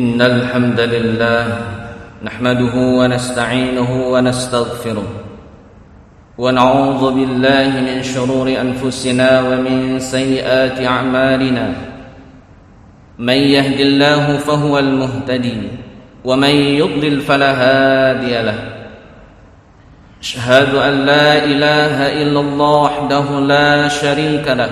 [0.00, 1.44] إن الحمد لله
[2.24, 5.08] نحمده ونستعينه ونستغفره
[6.38, 11.72] ونعوذ بالله من شرور أنفسنا ومن سيئات أعمالنا
[13.18, 15.68] من يهد الله فهو المهتدي
[16.24, 18.58] ومن يضلل فلا هادي له
[20.20, 24.70] أشهد أن لا إله إلا الله وحده لا شريك له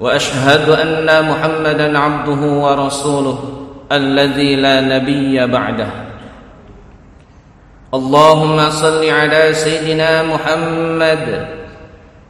[0.00, 3.61] وأشهد أن محمدا عبده ورسوله
[3.96, 5.88] الذي لا نبي بعده.
[7.94, 11.48] اللهم صل على سيدنا محمد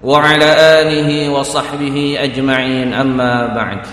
[0.03, 0.51] وعلى
[0.81, 3.87] آله وصحبه أجمعين أما بعد.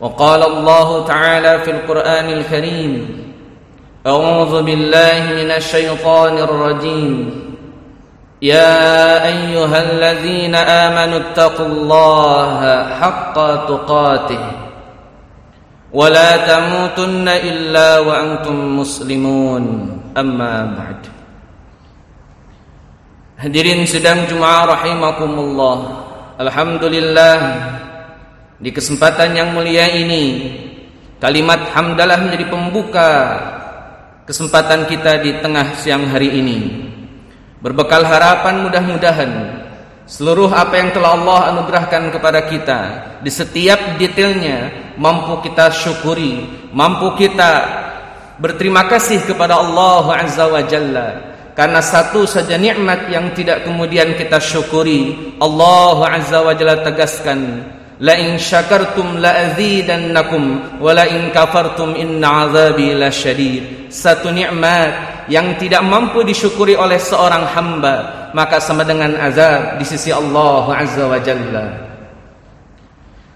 [0.00, 3.24] وقال الله تعالى في القرآن الكريم
[4.06, 7.44] أعوذ بالله من الشيطان الرجيم.
[8.42, 13.34] يا أيها الذين آمنوا اتقوا الله حق
[13.66, 14.67] تقاته.
[15.93, 19.65] ولا تموتن إلا وأنتم مسlimun
[20.13, 21.01] amma ba'd
[23.33, 25.77] Hadirin sedang Jumaah rahimakumullah
[26.37, 27.37] Alhamdulillah
[28.61, 30.53] Di kesempatan yang mulia ini
[31.17, 33.11] Kalimat hamdalah menjadi pembuka
[34.23, 36.57] Kesempatan kita di tengah siang hari ini
[37.59, 39.31] Berbekal harapan mudah-mudahan
[40.07, 42.79] Seluruh apa yang telah Allah anugerahkan kepada kita
[43.23, 47.50] di setiap detailnya mampu kita syukuri, mampu kita
[48.42, 51.08] berterima kasih kepada Allah Azza wa Jalla.
[51.54, 57.66] Karena satu saja nikmat yang tidak kemudian kita syukuri Allah Azza wa Jalla tegaskan
[57.98, 63.90] la in syakartum la azidannakum wa la in kafartum inna azabi lasyadid.
[63.90, 70.14] Satu nikmat yang tidak mampu disyukuri oleh seorang hamba maka sama dengan azab di sisi
[70.14, 71.87] Allah Azza wa Jalla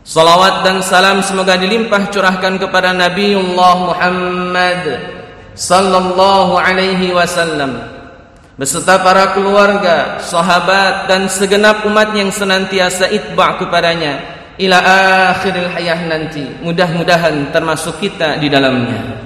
[0.02, 4.82] Salawat dan salam semoga dilimpah curahkan kepada Nabiullah Muhammad
[5.54, 7.78] sallallahu alaihi wasallam
[8.58, 14.19] beserta para keluarga, sahabat dan segenap umat yang senantiasa itba' kepadanya
[14.58, 14.78] ila
[15.38, 16.50] akhiril hayah nanti.
[16.66, 19.22] Mudah-mudahan termasuk kita di dalamnya.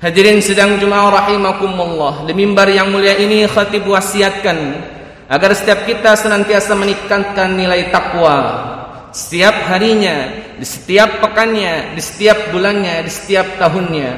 [0.00, 2.24] Hadirin sedang Jumaah rahimakumullah.
[2.24, 4.56] Di mimbar yang mulia ini khatib wasiatkan
[5.28, 8.63] agar setiap kita senantiasa meningkatkan nilai takwa
[9.14, 10.26] setiap harinya,
[10.58, 14.10] di setiap pekannya, di setiap bulannya, di setiap tahunnya.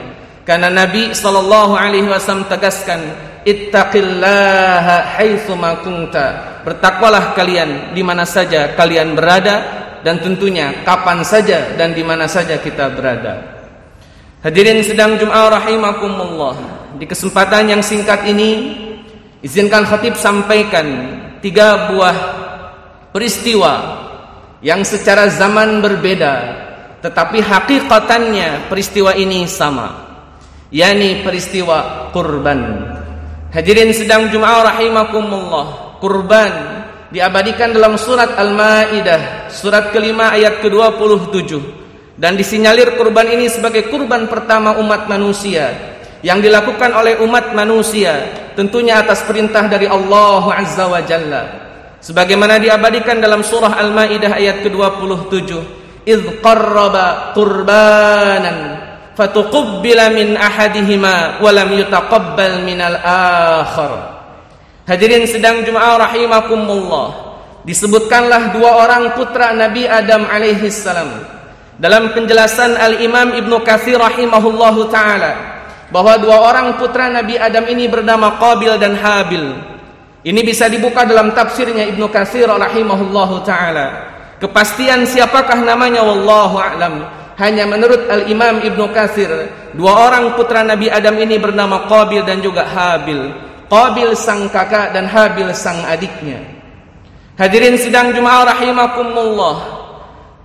[0.48, 3.04] Karena Nabi sallallahu alaihi wasallam tegaskan,
[3.44, 9.56] "Ittaqillaha haitsu ma kunta." Bertakwalah kalian di mana saja kalian berada
[10.00, 13.42] dan tentunya kapan saja dan di mana saja kita berada.
[14.40, 16.56] Hadirin sedang Jumat rahimakumullah.
[16.96, 18.72] Di kesempatan yang singkat ini
[19.44, 20.86] izinkan khatib sampaikan
[21.44, 22.16] tiga buah
[23.12, 24.05] peristiwa
[24.64, 26.64] yang secara zaman berbeda
[27.04, 30.06] tetapi hakikatannya peristiwa ini sama
[30.74, 32.92] yakni peristiwa kurban.
[33.54, 36.52] Hadirin sedang Jumat rahimakumullah kurban
[37.14, 41.50] diabadikan dalam surat Al-Maidah surat kelima ayat ke-27
[42.18, 45.72] dan disinyalir kurban ini sebagai kurban pertama umat manusia
[46.26, 51.65] yang dilakukan oleh umat manusia tentunya atas perintah dari Allah Azza wa Jalla
[52.06, 55.50] sebagaimana diabadikan dalam surah Al-Maidah ayat ke-27
[56.06, 58.58] id qarraba qurbanan
[59.18, 64.22] fatuqabbala min ahadihima wa lam yutaqabbal minal akhar.
[64.86, 67.34] Hadirin sedang Jumat rahimakumullah
[67.66, 71.10] disebutkanlah dua orang putra Nabi Adam alaihi salam.
[71.76, 75.58] Dalam penjelasan Al-Imam Ibnu Katsir rahimahullahu taala
[75.90, 79.75] bahwa dua orang putra Nabi Adam ini bernama Qabil dan Habil
[80.26, 84.10] ini bisa dibuka dalam tafsirnya Ibnu Katsir rahimahullahu taala.
[84.42, 87.06] Kepastian siapakah namanya wallahu a'lam.
[87.38, 89.30] Hanya menurut Al-Imam Ibnu Katsir,
[89.78, 93.30] dua orang putra Nabi Adam ini bernama Qabil dan juga Habil.
[93.70, 96.42] Qabil sang kakak dan Habil sang adiknya.
[97.38, 99.56] Hadirin sidang Jumat rahimakumullah.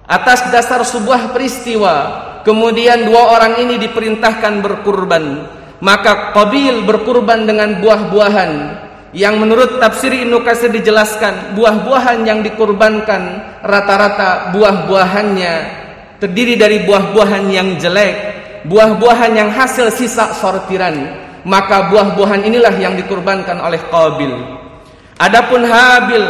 [0.05, 1.93] Atas dasar sebuah peristiwa,
[2.45, 5.49] kemudian dua orang ini diperintahkan berkurban.
[5.81, 8.51] Maka Qabil berkurban dengan buah-buahan
[9.11, 13.21] yang menurut tafsir Ibnu Katsir dijelaskan buah-buahan yang dikurbankan
[13.59, 15.53] rata-rata buah-buahannya
[16.23, 18.15] terdiri dari buah-buahan yang jelek,
[18.69, 20.93] buah-buahan yang hasil sisa sortiran,
[21.43, 24.31] maka buah-buahan inilah yang dikurbankan oleh Qabil.
[25.17, 26.23] Adapun Habil,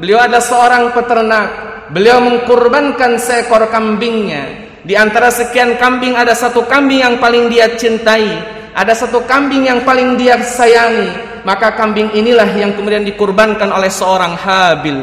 [0.00, 1.48] beliau ada seorang peternak,
[1.92, 4.66] beliau mengkurbankan seekor kambingnya.
[4.86, 8.38] Di antara sekian kambing ada satu kambing yang paling dia cintai,
[8.72, 11.10] ada satu kambing yang paling dia sayangi,
[11.46, 14.98] maka kambing inilah yang kemudian dikurbankan oleh seorang Habil.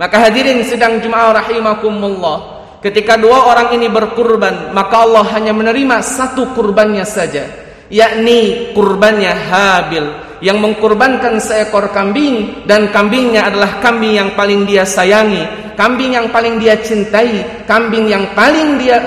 [0.00, 2.56] Maka hadirin sedang Jumat rahimakumullah.
[2.80, 7.44] Ketika dua orang ini berkurban, maka Allah hanya menerima satu kurbannya saja,
[7.92, 10.06] yakni kurbannya Habil
[10.40, 16.62] yang mengkurbankan seekor kambing dan kambingnya adalah kambing yang paling dia sayangi, kambing yang paling
[16.62, 19.02] dia cintai, kambing yang paling dia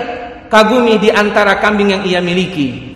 [0.52, 2.92] kagumi di antara kambing yang ia miliki.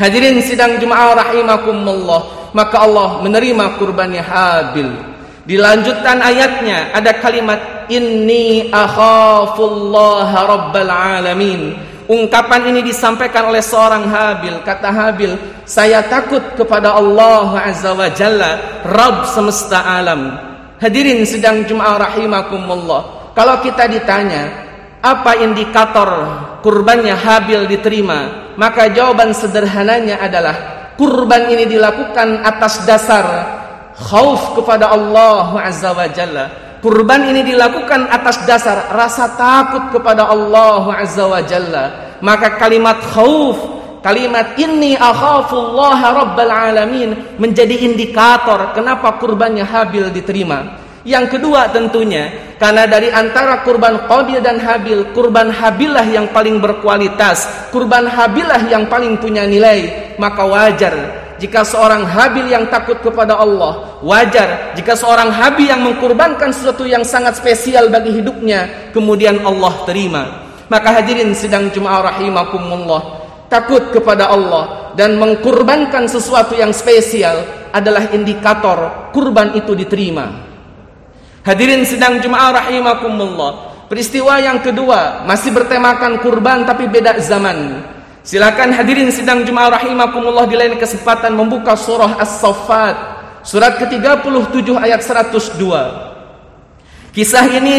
[0.00, 4.90] Hadirin sidang Jumat rahimakumullah maka Allah menerima kurbannya Habil.
[5.48, 11.74] Dilanjutkan ayatnya ada kalimat inni akhafullaha rabbal alamin.
[12.10, 14.66] Ungkapan ini disampaikan oleh seorang Habil.
[14.66, 20.34] Kata Habil, saya takut kepada Allah Azza wa Jalla, Rabb semesta alam.
[20.82, 23.30] Hadirin sedang Jum'ah rahimakumullah.
[23.30, 24.50] Kalau kita ditanya,
[24.98, 26.10] apa indikator
[26.66, 28.52] kurbannya Habil diterima?
[28.58, 33.24] Maka jawaban sederhananya adalah kurban ini dilakukan atas dasar
[33.96, 36.76] khauf kepada Allah Azza wa Jalla.
[36.84, 42.16] Kurban ini dilakukan atas dasar rasa takut kepada Allah Azza wa Jalla.
[42.20, 43.56] Maka kalimat khauf,
[44.04, 50.76] kalimat ini akhafullaha rabbal alamin menjadi indikator kenapa kurbannya Habil diterima.
[51.00, 52.28] Yang kedua tentunya
[52.60, 58.84] karena dari antara kurban Qabil dan Habil, kurban Habilah yang paling berkualitas, kurban Habilah yang
[58.84, 60.92] paling punya nilai, maka wajar
[61.40, 67.00] jika seorang Habil yang takut kepada Allah, wajar jika seorang Habil yang mengkurbankan sesuatu yang
[67.00, 70.52] sangat spesial bagi hidupnya, kemudian Allah terima.
[70.68, 73.18] Maka hadirin sedang Jumat rahimakumullah.
[73.50, 77.42] takut kepada Allah dan mengkurbankan sesuatu yang spesial
[77.74, 80.49] adalah indikator kurban itu diterima.
[81.40, 83.72] Hadirin sedang jemaah rahimakumullah.
[83.88, 87.80] Peristiwa yang kedua masih bertemakan kurban tapi beda zaman.
[88.20, 92.96] Silakan hadirin sedang jemaah rahimakumullah di lain kesempatan membuka surah As-Saffat
[93.40, 95.56] surat ke-37 ayat 102.
[97.16, 97.76] Kisah ini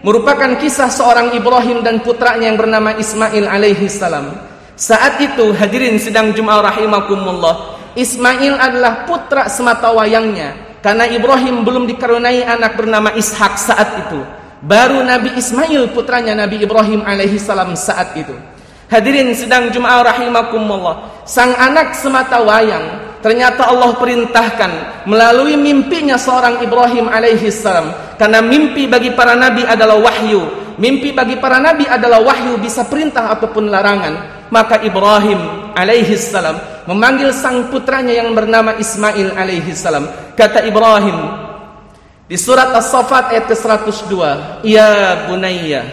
[0.00, 4.32] merupakan kisah seorang Ibrahim dan putranya yang bernama Ismail alaihi salam.
[4.74, 12.46] Saat itu hadirin sedang Jum'ah rahimakumullah Ismail adalah putra semata wayangnya Karena Ibrahim belum dikaruniai
[12.46, 14.20] anak bernama Ishak saat itu
[14.62, 18.34] Baru Nabi Ismail putranya Nabi Ibrahim alaihi salam saat itu
[18.88, 24.70] Hadirin sedang Jum'ah rahimakumullah Sang anak semata wayang Ternyata Allah perintahkan
[25.10, 30.70] melalui mimpinya seorang Ibrahim alaihi salam karena mimpi bagi para nabi adalah wahyu.
[30.78, 34.37] Mimpi bagi para nabi adalah wahyu bisa perintah ataupun larangan.
[34.48, 36.56] Maka Ibrahim alaihi salam
[36.88, 40.08] memanggil sang putranya yang bernama Ismail alaihi salam.
[40.34, 41.16] Kata Ibrahim
[42.28, 44.12] di surat As-Saffat ayat ke-102,
[44.64, 45.84] "Ya bunayya,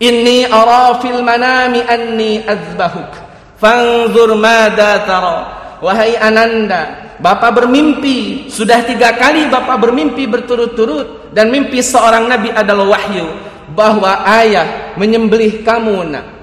[0.00, 3.12] inni ara fil manami anni azbahuk,
[3.60, 5.38] fanzur mada tara."
[5.80, 12.96] Wahai Ananda, Bapak bermimpi, sudah tiga kali Bapak bermimpi berturut-turut dan mimpi seorang nabi adalah
[12.96, 13.28] wahyu
[13.72, 16.39] bahwa ayah menyembelih kamu nak.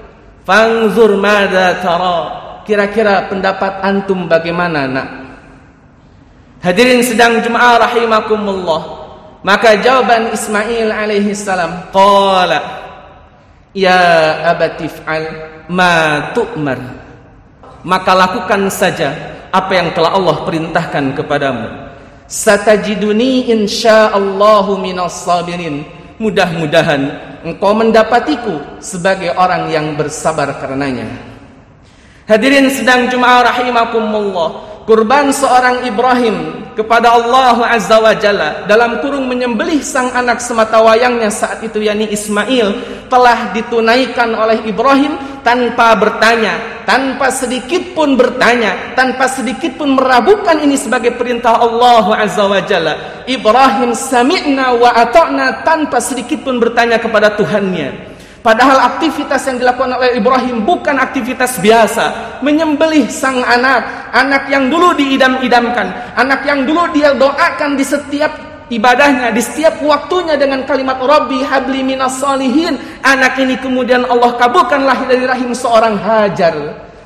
[0.48, 2.20] Fangzur mada tara.
[2.64, 5.08] Kira-kira pendapat antum bagaimana nak?
[6.64, 8.80] Hadirin sedang jemaah rahimakumullah.
[9.44, 12.58] Maka jawaban Ismail alaihi salam qala
[13.76, 14.00] Ya
[14.56, 15.24] abati fa'al
[15.68, 16.80] ma tu'mar.
[17.84, 19.12] Maka lakukan saja
[19.52, 21.92] apa yang telah Allah perintahkan kepadamu.
[22.24, 25.97] Satajiduni insyaallahu minas sabirin.
[26.18, 27.02] Mudah-mudahan
[27.46, 31.06] engkau mendapatiku sebagai orang yang bersabar karenanya.
[32.28, 39.84] Hadirin sedang Juma'a rahimakumullah, kurban seorang Ibrahim kepada Allah Azza wa Jalla dalam kurung menyembelih
[39.84, 42.72] sang anak semata wayangnya saat itu yakni Ismail
[43.12, 50.80] telah ditunaikan oleh Ibrahim tanpa bertanya, tanpa sedikit pun bertanya, tanpa sedikit pun meragukan ini
[50.80, 53.28] sebagai perintah Allah Azza wa Jalla.
[53.28, 58.07] Ibrahim sami'na wa ata'na tanpa sedikit pun bertanya kepada Tuhannya.
[58.48, 62.40] Padahal aktivitas yang dilakukan oleh Ibrahim bukan aktivitas biasa.
[62.40, 64.08] Menyembelih sang anak.
[64.08, 66.16] Anak yang dulu diidam-idamkan.
[66.16, 68.32] Anak yang dulu dia doakan di setiap
[68.72, 74.84] ibadahnya di setiap waktunya dengan kalimat Rabbi habli minas salihin anak ini kemudian Allah kabulkan
[74.84, 76.52] lahir dari rahim seorang Hajar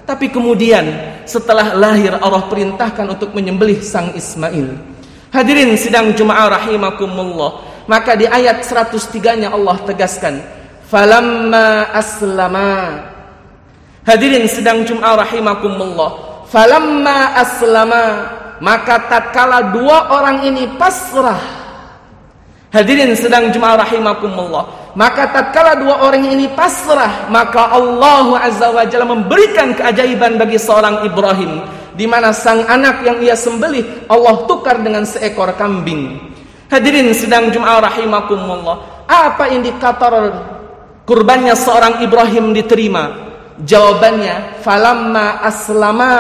[0.03, 0.91] tapi kemudian
[1.23, 4.75] setelah lahir Allah perintahkan untuk menyembelih sang Ismail
[5.31, 10.62] hadirin sidang Juma'a rahimakumullah maka di ayat 103 nya Allah tegaskan
[10.93, 13.01] falamma aslama.
[14.05, 16.45] Hadirin sidang Juma'a rahimakumullah.
[16.53, 18.05] Falamma aslama.
[18.61, 21.41] Maka tatkala dua orang ini pasrah.
[22.73, 24.95] Hadirin sedang jemaah rahimakumullah.
[24.97, 31.05] Maka tatkala dua orang ini pasrah maka Allah azza wa jalla memberikan keajaiban bagi seorang
[31.05, 31.65] Ibrahim
[31.97, 36.17] di mana sang anak yang ia sembelih Allah tukar dengan seekor kambing.
[36.73, 39.05] Hadirin sedang jemaah rahimakumullah.
[39.05, 40.33] Apa indikator
[41.09, 46.13] kurbannya seorang Ibrahim diterima jawabannya falamma aslama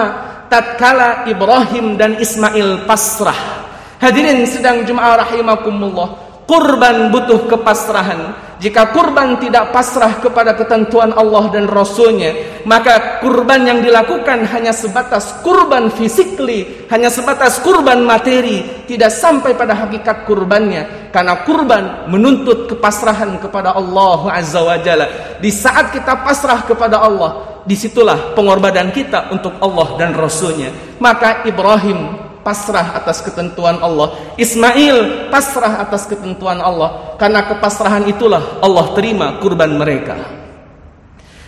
[0.53, 3.65] tatkala Ibrahim dan Ismail pasrah.
[4.03, 6.32] Hadirin sedang Juma'a rahimakumullah.
[6.53, 8.37] Kurban butuh kepasrahan.
[8.61, 15.41] Jika kurban tidak pasrah kepada ketentuan Allah dan Rasulnya, maka kurban yang dilakukan hanya sebatas
[15.41, 21.09] kurban fisikly, hanya sebatas kurban materi, tidak sampai pada hakikat kurbannya.
[21.09, 25.41] Karena kurban menuntut kepasrahan kepada Allah Azza wa Jalla.
[25.41, 31.01] Di saat kita pasrah kepada Allah, di situlah pengorbanan kita untuk Allah dan Rasulnya.
[31.01, 34.35] Maka Ibrahim pasrah atas ketentuan Allah.
[34.37, 37.17] Ismail pasrah atas ketentuan Allah.
[37.17, 40.19] Karena kepasrahan itulah Allah terima kurban mereka.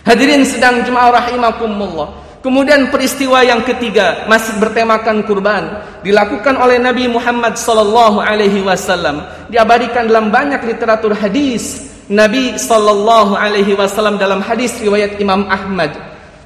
[0.07, 2.25] Hadirin sedang jemaah rahimakumullah.
[2.45, 10.05] Kemudian peristiwa yang ketiga masih bertemakan kurban dilakukan oleh Nabi Muhammad sallallahu alaihi wasallam diabadikan
[10.05, 15.97] dalam banyak literatur hadis Nabi sallallahu alaihi wasallam dalam hadis riwayat Imam Ahmad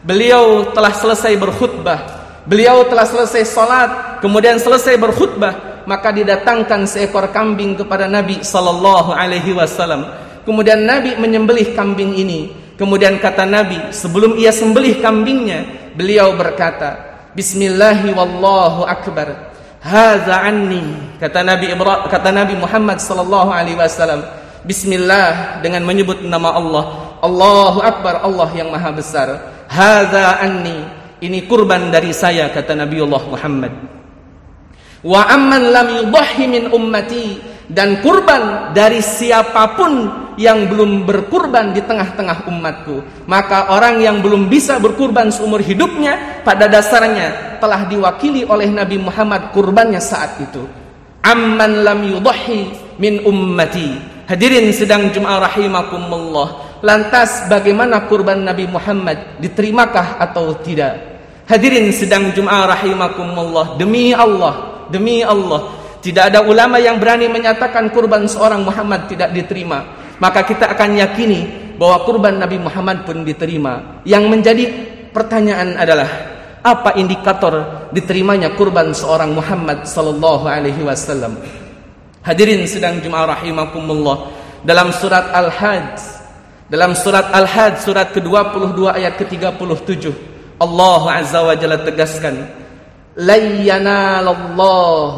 [0.08, 3.90] beliau telah selesai berkhutbah beliau telah selesai salat
[4.24, 10.06] kemudian selesai berkhutbah maka didatangkan seekor kambing kepada Nabi sallallahu alaihi wasallam.
[10.46, 12.54] Kemudian Nabi menyembelih kambing ini.
[12.78, 16.96] Kemudian kata Nabi sebelum ia sembelih kambingnya beliau berkata
[17.36, 19.52] bismillahi wallahu akbar.
[19.84, 24.24] Hadza anni kata Nabi Ibrahim kata Nabi Muhammad sallallahu alaihi wasallam.
[24.64, 26.86] Bismillah dengan menyebut nama Allah.
[27.20, 29.28] Allahu Akbar Allah yang maha besar.
[29.72, 33.74] Hadza anni ini kurban dari saya kata Nabiullah Muhammad.
[35.00, 37.40] Wa amman lam yudhi min ummati
[37.72, 39.94] dan kurban dari siapa pun
[40.40, 43.28] yang belum berkurban di tengah-tengah umatku.
[43.28, 49.52] Maka orang yang belum bisa berkurban seumur hidupnya pada dasarnya telah diwakili oleh Nabi Muhammad
[49.52, 50.64] kurbannya saat itu.
[51.20, 54.20] Amman lam yudhi min ummati.
[54.28, 59.42] Hadirin sedang Jum'ah rahimakumullah lantas bagaimana kurban Nabi Muhammad?
[59.42, 60.98] Diterimakah atau tidak?
[61.50, 63.80] Hadirin sedang Jum'ah rahimakumullah.
[63.80, 65.78] Demi Allah demi Allah.
[66.00, 69.86] Tidak ada ulama yang berani menyatakan kurban seorang Muhammad tidak diterima.
[70.20, 74.04] Maka kita akan yakini bahwa kurban Nabi Muhammad pun diterima.
[74.04, 74.64] Yang menjadi
[75.16, 76.10] pertanyaan adalah
[76.60, 81.40] apa indikator diterimanya kurban seorang Muhammad sallallahu alaihi wasallam?
[82.24, 84.40] Hadirin sedang jemaah rahimakumullah.
[84.60, 86.19] Dalam surat Al-Hajj
[86.70, 90.14] dalam surat Al-Hajj surat ke-22 ayat ke-37
[90.62, 92.46] Allah azza wa jalla tegaskan
[93.18, 95.14] layyanalallah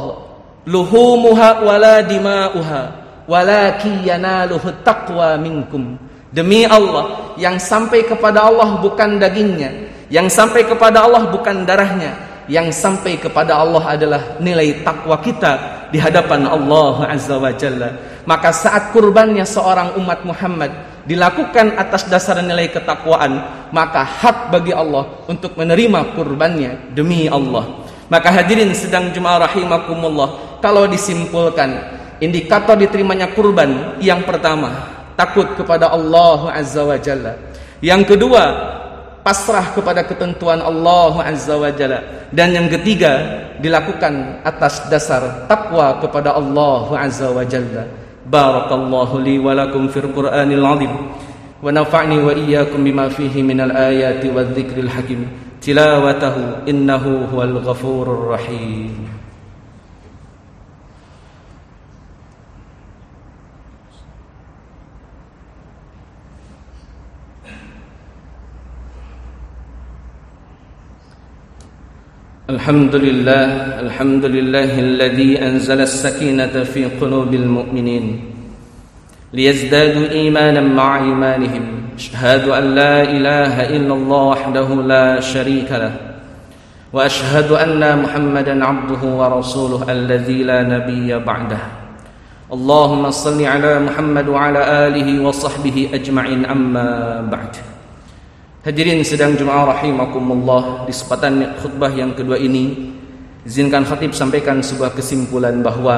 [0.63, 2.81] luhumuha wala dima'uha
[3.27, 5.99] walaki yanaluhu taqwa minkum.
[6.31, 12.15] Demi Allah yang sampai kepada Allah bukan dagingnya yang sampai kepada Allah bukan darahnya
[12.47, 17.91] yang sampai kepada Allah adalah nilai takwa kita di hadapan Allah Azza wa Jalla.
[18.23, 20.71] Maka saat kurbannya seorang umat Muhammad
[21.05, 23.41] dilakukan atas dasar nilai ketakwaan
[23.73, 27.81] maka hak bagi Allah untuk menerima kurbannya demi Allah
[28.11, 31.79] maka hadirin sedang jemaah rahimakumullah, kalau disimpulkan
[32.19, 34.83] indikator diterimanya kurban yang pertama,
[35.15, 37.39] takut kepada Allah Azza wa Jalla.
[37.79, 38.43] Yang kedua,
[39.23, 42.27] pasrah kepada ketentuan Allah Azza wa Jalla.
[42.35, 43.15] Dan yang ketiga,
[43.63, 48.00] dilakukan atas dasar takwa kepada Allah Azza wa Jalla.
[48.27, 50.93] بارك الله لي ولكم في القرآن العظيم
[51.63, 55.27] ونفعني وإياكم بما فيه من الآيات والذكر الحكيم
[55.61, 56.35] تلاوته
[56.69, 59.20] إنه هو الغفور الرحيم
[72.51, 73.45] الحمد لله
[73.79, 78.05] الحمد لله الذي أنزل السكينة في قلوب المؤمنين
[79.33, 81.63] ليزدادوا إيمانا مع إيمانهم.
[81.95, 85.93] أشهد أن لا إله إلا الله وحده لا شريك له.
[86.93, 91.61] وأشهد أن محمدا عبده ورسوله الذي لا نبي بعده.
[92.53, 96.87] اللهم صل على محمد وعلى آله وصحبه أجمعين أما
[97.31, 97.70] بعد.
[98.61, 102.93] Hadirin sedang jemaah rahimakumullah Di kesempatan khutbah yang kedua ini
[103.41, 105.97] Izinkan khatib sampaikan sebuah kesimpulan bahwa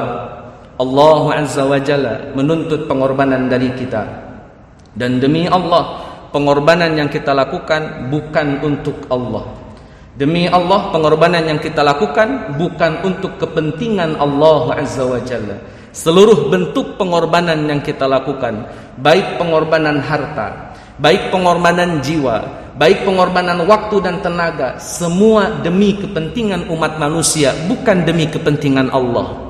[0.80, 4.02] Allah Azza wa Jalla menuntut pengorbanan dari kita.
[4.90, 6.02] Dan demi Allah,
[6.34, 9.44] pengorbanan yang kita lakukan bukan untuk Allah.
[10.16, 15.60] Demi Allah, pengorbanan yang kita lakukan bukan untuk kepentingan Allah Azza wa Jalla.
[15.94, 18.66] Seluruh bentuk pengorbanan yang kita lakukan,
[18.98, 26.98] baik pengorbanan harta, baik pengorbanan jiwa, baik pengorbanan waktu dan tenaga, semua demi kepentingan umat
[26.98, 29.44] manusia, bukan demi kepentingan Allah.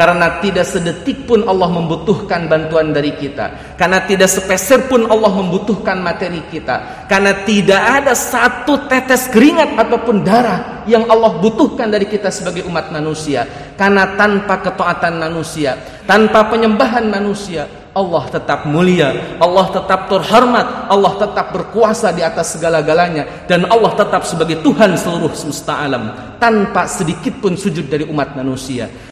[0.00, 3.76] Karena tidak sedetik pun Allah membutuhkan bantuan dari kita.
[3.76, 7.04] Karena tidak sepeser pun Allah membutuhkan materi kita.
[7.04, 12.88] Karena tidak ada satu tetes keringat ataupun darah yang Allah butuhkan dari kita sebagai umat
[12.88, 13.44] manusia.
[13.76, 15.76] Karena tanpa ketaatan manusia,
[16.08, 23.50] tanpa penyembahan manusia, Allah tetap mulia, Allah tetap terhormat, Allah tetap berkuasa di atas segala-galanya
[23.50, 28.86] dan Allah tetap sebagai Tuhan seluruh semesta alam tanpa sedikit pun sujud dari umat manusia.